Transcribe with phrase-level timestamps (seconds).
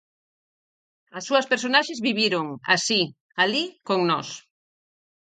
[1.17, 3.01] As súas personaxes viviron, así,
[3.43, 4.29] alí, con nós.